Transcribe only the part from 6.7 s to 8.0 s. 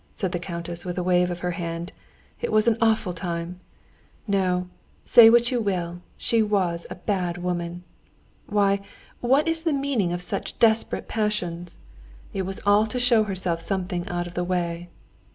a bad woman.